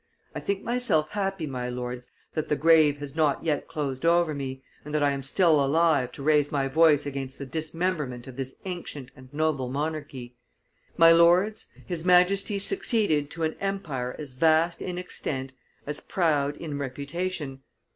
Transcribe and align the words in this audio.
I 0.33 0.39
think 0.39 0.63
myself 0.63 1.11
happy, 1.11 1.45
my 1.45 1.69
lords, 1.69 2.09
that 2.33 2.49
the 2.49 2.55
grave 2.55 2.97
has 2.97 3.15
not 3.15 3.43
yet 3.43 3.67
closed 3.67 4.03
over 4.03 4.33
me, 4.33 4.63
and 4.83 4.95
that 4.95 5.03
I 5.03 5.11
am 5.11 5.21
still 5.21 5.63
alive 5.63 6.11
to 6.13 6.23
raise 6.23 6.51
my 6.51 6.67
voice 6.67 7.05
against 7.05 7.37
the 7.37 7.45
dismemberment 7.45 8.25
of 8.25 8.35
this 8.35 8.55
ancient 8.65 9.11
and 9.15 9.31
noble 9.31 9.69
monarchy! 9.69 10.33
My 10.97 11.11
lords, 11.11 11.67
his 11.85 12.03
Majesty 12.03 12.57
succeeded 12.57 13.29
to 13.29 13.43
an 13.43 13.55
empire 13.61 14.15
as 14.17 14.33
vast 14.33 14.81
in 14.81 14.97
extent 14.97 15.53
as 15.85 15.99
proud 16.01 16.57
in 16.57 16.79
reputation. 16.79 17.61